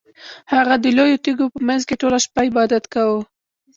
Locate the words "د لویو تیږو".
0.83-1.45